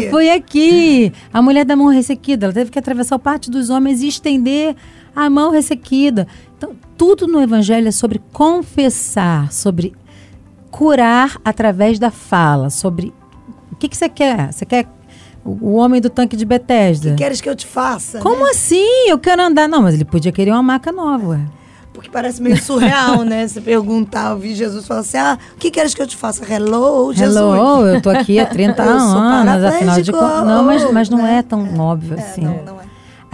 [0.00, 0.10] aqui.
[0.10, 1.12] foi aqui.
[1.32, 4.74] A mulher da mão ressequida, ela teve que atravessar o pátio dos homens e estender
[5.14, 6.26] a mão ressequida.
[6.56, 9.94] Então, tudo no evangelho é sobre confessar, sobre
[10.70, 13.12] curar através da fala, sobre
[13.70, 14.52] o que, que você quer?
[14.52, 14.86] Você quer
[15.44, 17.10] o, homem do tanque de Bethesda?
[17.10, 18.18] que queres que eu te faça?
[18.18, 18.50] Como né?
[18.50, 19.08] assim?
[19.08, 19.68] Eu quero andar.
[19.68, 21.28] Não, mas ele podia querer uma maca nova.
[21.28, 21.40] ué.
[21.92, 23.46] Porque parece meio surreal, né?
[23.46, 26.44] Você perguntar, ouvir Jesus falar assim: ah, o que queres que eu te faça?
[26.50, 27.36] Hello, Jesus.
[27.36, 30.46] Hello, eu tô aqui há 30 Eu sou anos, afinal de contas.
[30.46, 31.38] Não, mas, mas não né?
[31.38, 32.40] é tão óbvio É, assim.
[32.40, 32.73] não, não é.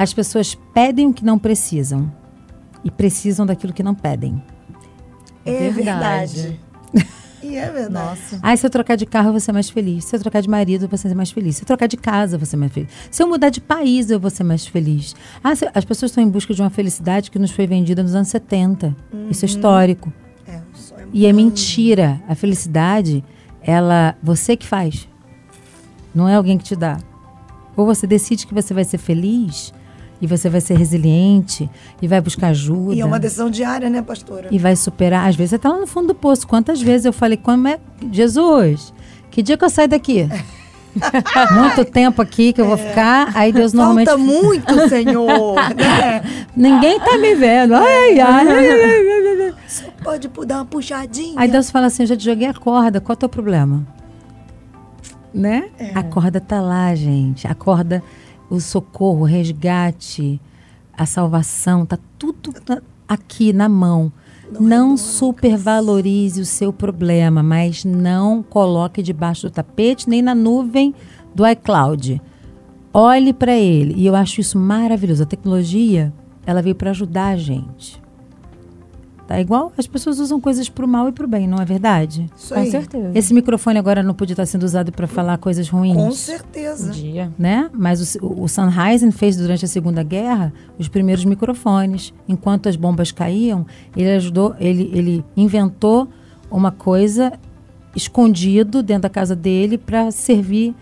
[0.03, 2.11] As pessoas pedem o que não precisam
[2.83, 4.43] e precisam daquilo que não pedem.
[5.45, 6.41] É Verdade.
[6.43, 6.61] verdade.
[7.43, 7.93] E é verdade.
[7.93, 8.39] Nossa.
[8.43, 10.05] Ah, se eu trocar de carro, eu vou ser mais feliz.
[10.05, 11.57] Se eu trocar de marido, eu vou ser mais feliz.
[11.57, 12.89] Se eu trocar de casa, eu vou ser mais feliz.
[13.11, 15.15] Se eu mudar de país, eu vou ser mais feliz.
[15.43, 18.15] Ah, se- as pessoas estão em busca de uma felicidade que nos foi vendida nos
[18.15, 18.95] anos 70.
[19.31, 20.13] Isso é histórico.
[20.47, 22.21] É, sonho E é mentira.
[22.29, 23.25] A felicidade,
[23.63, 25.09] ela, você que faz.
[26.15, 26.99] Não é alguém que te dá.
[27.75, 29.73] Ou você decide que você vai ser feliz
[30.21, 31.69] e você vai ser resiliente
[32.01, 32.95] e vai buscar ajuda.
[32.95, 34.49] E é uma decisão diária, né, pastora?
[34.51, 35.29] E vai superar.
[35.29, 36.47] Às vezes você tá lá no fundo do poço.
[36.47, 37.79] Quantas vezes eu falei, como é.
[38.13, 38.93] Jesus,
[39.31, 40.29] que dia que eu saio daqui?
[41.55, 43.31] Muito tempo aqui que eu vou ficar.
[43.35, 44.09] Aí Deus normalmente.
[44.09, 45.55] Falta muito, Senhor.
[45.77, 46.23] né?
[46.57, 47.75] Ninguém tá me vendo.
[47.75, 49.55] Ai, ai, ai.
[49.69, 51.35] Só pode dar uma puxadinha.
[51.37, 53.87] Aí Deus fala assim: eu já te joguei a corda, qual é o teu problema?
[55.33, 55.69] Né?
[55.95, 57.47] A corda tá lá, gente.
[57.47, 58.03] A corda,
[58.51, 60.41] o socorro, o resgate,
[60.93, 62.53] a salvação, tá tudo
[63.09, 64.13] aqui na mão.
[64.59, 70.93] Não supervalorize o seu problema, mas não coloque debaixo do tapete nem na nuvem
[71.33, 72.21] do iCloud.
[72.93, 73.95] Olhe para ele.
[73.97, 75.23] E eu acho isso maravilhoso.
[75.23, 76.13] A tecnologia,
[76.45, 78.00] ela veio para ajudar a gente.
[79.31, 82.29] Tá igual as pessoas usam coisas pro mal e pro bem, não é verdade?
[82.37, 82.69] Isso Com aí.
[82.69, 83.13] certeza.
[83.15, 85.95] Esse microfone agora não podia estar sendo usado para falar coisas ruins.
[85.95, 86.91] Com certeza.
[86.91, 87.33] Dia.
[87.39, 87.71] Né?
[87.73, 92.13] Mas o, o Sennheiser fez durante a Segunda Guerra os primeiros microfones.
[92.29, 93.65] Enquanto as bombas caíam,
[93.97, 96.09] ele ajudou, ele, ele inventou
[96.51, 97.33] uma coisa
[97.95, 100.75] escondido dentro da casa dele para servir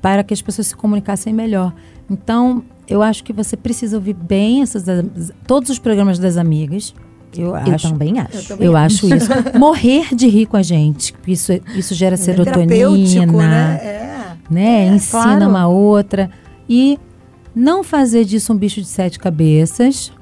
[0.00, 1.74] para que as pessoas se comunicassem melhor.
[2.08, 4.84] Então, eu acho que você precisa ouvir bem essas,
[5.48, 6.94] todos os programas das amigas.
[7.40, 7.88] Eu, Eu acho.
[7.90, 8.48] também acho.
[8.48, 9.28] também Eu acho isso.
[9.58, 11.14] Morrer de rir com a gente.
[11.26, 13.26] Isso, isso gera É serotonina.
[13.26, 13.80] né?
[13.82, 14.32] É.
[14.50, 14.86] né?
[14.88, 15.48] Ensina claro.
[15.48, 16.30] uma outra.
[16.68, 16.98] E
[17.54, 20.12] não fazer disso um bicho de sete cabeças.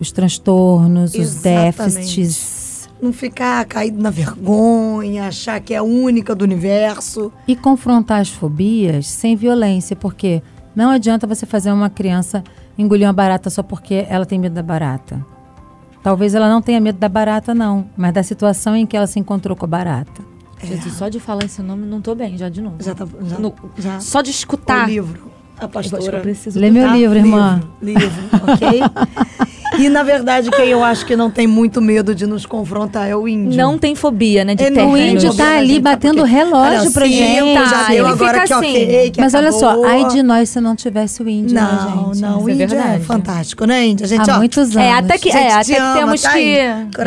[0.00, 1.76] Os transtornos, os Exatamente.
[2.20, 2.88] déficits.
[3.00, 7.32] Não ficar caído na vergonha, achar que é a única do universo.
[7.46, 9.94] E confrontar as fobias sem violência.
[9.94, 10.42] Porque
[10.74, 12.42] não adianta você fazer uma criança
[12.76, 15.24] engolir uma barata só porque ela tem medo da barata.
[16.04, 17.86] Talvez ela não tenha medo da barata, não.
[17.96, 20.22] Mas da situação em que ela se encontrou com a barata.
[20.62, 22.76] Jesus, só de falar esse nome, não tô bem, já de novo.
[22.78, 23.06] Já tá.
[23.22, 23.98] Já, No- já.
[24.00, 24.84] Só de escutar.
[24.86, 25.30] O livro.
[25.58, 26.16] A Eu acho que pastora.
[26.18, 27.60] eu preciso Lê meu livro, irmã.
[27.80, 28.80] Livro, livro, ok?
[29.78, 33.14] e na verdade, quem eu acho que não tem muito medo de nos confrontar é
[33.14, 33.56] o índio.
[33.56, 34.54] Não tem fobia, né?
[34.56, 34.86] De É, terra.
[34.86, 36.34] O índio fobia tá ali batendo por quê?
[36.34, 37.54] relógio Cara, pra sim, gente.
[37.54, 38.72] Já Tá, deu ele agora fica que assim.
[38.84, 39.86] ok, que Mas olha só, acabou.
[39.86, 42.20] ai de nós se não tivesse o índio, né, Não, gente?
[42.20, 43.04] não, o é índio é verdade.
[43.04, 44.04] fantástico, né, índio?
[44.04, 44.76] A gente, Há ó, muitos anos.
[44.76, 46.56] É, até que, é, até te que ama, temos tá que.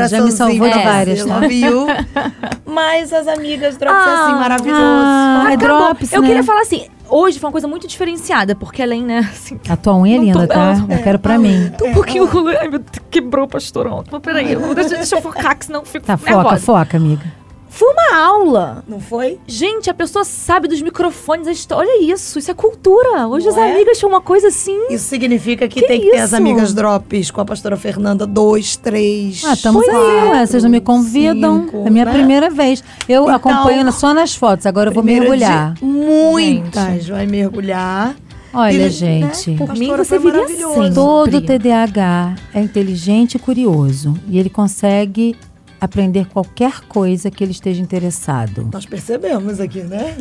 [0.10, 1.42] Já me salvou de é, várias, tá?
[2.66, 4.82] Mas as amigas Drops é assim, Ah, maravilhoso.
[4.84, 5.78] ah, é Acabou.
[5.80, 6.28] drops, Eu né?
[6.28, 9.96] queria falar assim, hoje foi uma coisa muito diferenciada, porque além, né, assim, A tua
[9.98, 10.74] unha é linda, tá?
[10.90, 11.72] Eu quero pra mim.
[11.78, 12.28] tô um pouquinho...
[12.60, 14.04] Ai, meu Deus, quebrou, pastorão.
[14.12, 16.58] Mas peraí, deixa, deixa eu focar, que senão eu fico Tá, foca, nervosa.
[16.60, 17.37] foca, amiga.
[17.78, 18.84] Foi uma aula.
[18.88, 19.38] Não foi?
[19.46, 21.88] Gente, a pessoa sabe dos microfones, a história.
[21.88, 23.28] Olha isso, isso é cultura.
[23.28, 23.72] Hoje Não as é?
[23.72, 24.88] amigas tinham uma coisa assim.
[24.90, 26.36] Isso significa que, Que tem que ter as isso?
[26.36, 29.44] amigas drops com a pastora Fernanda, dois, três.
[29.46, 30.48] Ah, estamos aí.
[30.48, 31.66] Vocês não me convidam.
[31.66, 32.14] cinco, é minha né?
[32.14, 32.84] primeira vez.
[33.08, 35.76] Eu Então, acompanho só nas fotos, agora eu vou mergulhar.
[35.82, 38.16] Muitas, vai mergulhar.
[38.54, 39.52] Olha, E, gente.
[39.52, 40.74] né, Por mim, você viria maravilhoso.
[40.74, 40.94] sempre.
[40.96, 44.16] Todo TDAH é inteligente e curioso.
[44.28, 45.36] E ele consegue
[45.80, 48.70] aprender qualquer coisa que ele esteja interessado.
[48.72, 50.16] Nós percebemos aqui, né?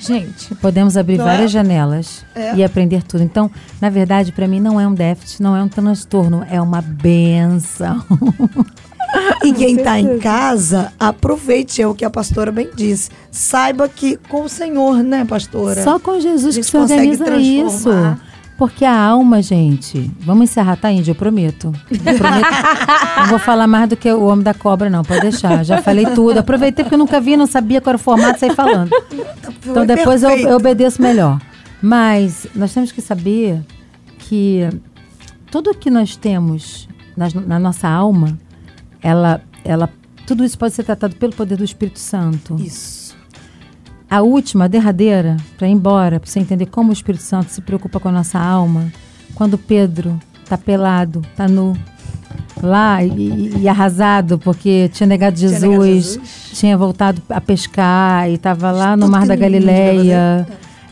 [0.00, 1.54] Gente, Podemos abrir Não várias é?
[1.54, 2.54] janelas É.
[2.56, 3.22] e aprender tudo.
[3.22, 6.80] Então, na verdade, para mim não é um déficit, não é um transtorno, é uma
[6.80, 8.04] benção.
[9.42, 13.08] E quem está em casa, aproveite, é o que a pastora bem disse.
[13.30, 15.82] Saiba que com o Senhor, né, pastora?
[15.82, 17.88] Só com A Jesus gente que se consegue organiza isso.
[18.58, 20.10] Porque a alma, gente.
[20.18, 21.12] Vamos encerrar, tá, Índia?
[21.12, 21.72] Eu prometo.
[21.90, 22.46] Eu prometo.
[23.18, 25.04] não vou falar mais do que o Homem da Cobra, não.
[25.04, 25.64] Pode deixar.
[25.64, 26.38] Já falei tudo.
[26.38, 28.90] Aproveitei porque eu nunca vi, não sabia qual era o formato, saí falando.
[29.60, 31.40] Então Foi depois eu, eu obedeço melhor.
[31.80, 33.60] Mas nós temos que saber
[34.18, 34.68] que
[35.52, 38.36] tudo que nós temos nas- na, nossa alma,
[39.00, 39.88] ela, ela,
[40.26, 42.56] tudo isso pode ser tratado pelo poder do Espírito Santo.
[42.60, 43.07] Isso.
[44.10, 47.60] A última, a derradeira, para ir embora, para você entender como o Espírito Santo se
[47.60, 48.90] preocupa com a nossa alma,
[49.34, 50.18] quando Pedro
[50.48, 51.76] tá pelado, tá nu,
[52.62, 56.20] lá e, e arrasado porque tinha negado Tinha Jesus, negado Jesus.
[56.54, 60.46] tinha voltado a pescar e estava lá no Tudo Mar da não Galileia.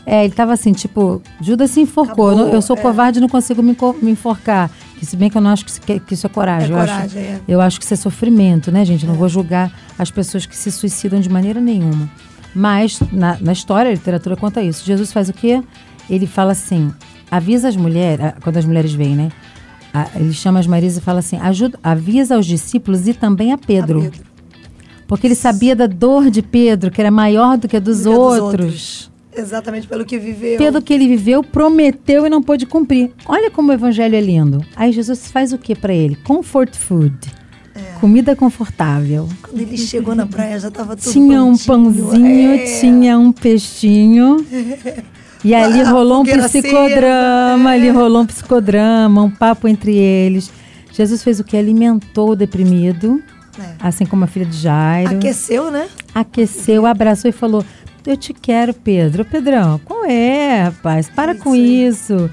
[0.05, 2.29] É, ele tava assim, tipo, Judas se enforcou.
[2.29, 2.79] Acabou, Eu, sou é.
[2.81, 4.69] covarde e não consigo me, me enforcar.
[5.01, 6.69] Se bem que eu não acho que, isso- que- que isso é coragem.
[6.69, 7.41] É eu, acho, coragem, é.
[7.47, 9.05] eu acho que isso é sofrimento, né, gente?
[9.05, 12.09] Não vou julgar as pessoas que se suicidam de maneira nenhuma.
[12.57, 14.83] Mas, na, na história, a literatura conta isso.
[14.83, 15.61] Jesus faz o quê?
[16.09, 16.91] Ele fala assim,
[17.29, 19.31] avisa as mulheres, quando as mulheres vêm, né?
[20.15, 23.99] Ele chama as Marias e fala assim, ajuda, avisa aos discípulos e também a Pedro.
[23.99, 24.25] A Pedro.
[25.07, 28.09] Porque ele sabia da dor de Pedro, que era maior do que a dos, Do
[28.09, 29.11] que a dos outros.
[29.35, 30.57] Exatamente pelo que viveu.
[30.57, 33.11] Pelo que ele viveu, prometeu e não pôde cumprir.
[33.27, 34.65] Olha como o evangelho é lindo.
[34.75, 36.15] Aí Jesus faz o que para ele?
[36.15, 37.15] Comfort food.
[37.77, 37.99] É.
[37.99, 39.29] Comida confortável.
[39.41, 41.93] Quando ele chegou na praia, já tava tudo Tinha um prontinho.
[42.03, 42.79] pãozinho, É.
[42.79, 44.45] tinha um peixinho.
[45.43, 47.91] E ali rolou um psicodrama, ali é.
[47.91, 50.51] rolou um psicodrama, um papo entre eles.
[50.91, 51.55] Jesus fez o que?
[51.55, 53.21] Alimentou o deprimido,
[53.59, 53.63] É.
[53.79, 55.15] assim como a filha de Jairo.
[55.17, 55.87] Aqueceu, né?
[56.15, 57.63] aqueceu, abraçou e falou:
[58.05, 59.21] Eu te quero, Pedro.
[59.21, 61.09] Ô, Pedrão, qual é, rapaz?
[61.09, 62.29] Para Isso com isso.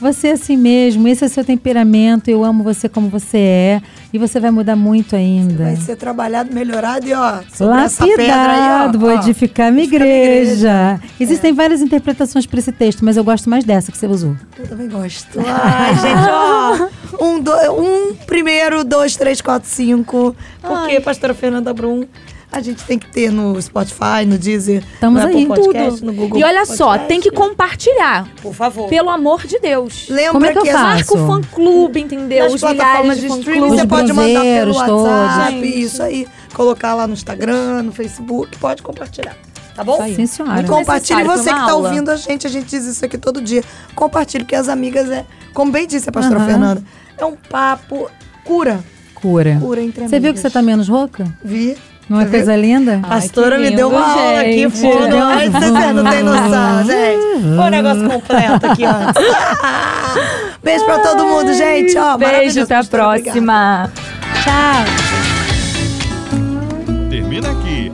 [0.00, 3.82] Você é assim mesmo, esse é seu temperamento, eu amo você como você é.
[4.12, 5.64] E você vai mudar muito ainda.
[5.64, 7.44] Vai ser trabalhado, melhorado e ó, aí.
[7.60, 11.00] Lapidado, vou edificar minha minha igreja.
[11.18, 14.36] Existem várias interpretações para esse texto, mas eu gosto mais dessa que você usou.
[14.58, 15.38] Eu também gosto.
[15.40, 16.88] Ai, gente, ó.
[17.20, 20.36] Um, do, um primeiro, dois, três, quatro, cinco.
[20.60, 22.04] Porque, pastora Fernanda Brum,
[22.50, 26.12] a gente tem que ter no Spotify, no Deezer, Estamos no aí, Apple Podcast, no
[26.12, 27.08] Google E olha só, Podcast.
[27.08, 28.26] tem que compartilhar.
[28.42, 28.88] Por favor.
[28.88, 30.08] Pelo amor de Deus.
[30.08, 30.84] Lembra Como é que eu que faço?
[30.84, 32.44] Marca o fã-clube, entendeu?
[32.44, 35.74] nas Os plataformas de de streaming você pode mandar pelo WhatsApp, todos.
[35.76, 36.26] isso aí.
[36.54, 39.36] Colocar lá no Instagram, no Facebook, pode compartilhar.
[39.74, 40.02] Tá bom?
[40.12, 40.60] Sim, senhora.
[40.60, 41.88] E compartilhe você que tá aula.
[41.88, 43.62] ouvindo a gente, a gente diz isso aqui todo dia.
[43.94, 46.40] Compartilhe, porque as amigas é, como bem disse a pastora.
[46.40, 46.82] Fernanda,
[47.16, 48.10] é um papo
[48.44, 48.82] cura.
[49.14, 49.56] Cura.
[49.60, 51.32] Cura entre Você viu que você tá menos rouca?
[51.44, 51.76] Vi.
[52.08, 53.00] Não é coisa linda?
[53.02, 55.16] A pastora que me deu uma aula aqui, fundo.
[55.16, 57.42] Ai, você não tem noção, gente.
[57.42, 59.22] Foi um negócio completo aqui antes.
[60.62, 61.96] Beijo pra todo mundo, gente.
[61.98, 63.90] Ó, Beijo, até a próxima.
[64.42, 64.84] Tchau.
[67.10, 67.92] Termina aqui.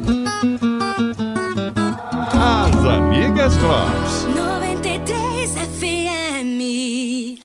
[2.32, 4.33] As Amigas Drops.